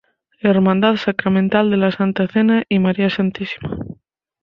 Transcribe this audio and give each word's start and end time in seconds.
Hermandad 0.39 0.95
Sacramental 0.95 1.69
de 1.69 1.77
la 1.77 1.91
Santa 1.91 2.25
Cena 2.27 2.63
y 2.67 2.79
María 2.79 3.07
Stma. 3.07 3.29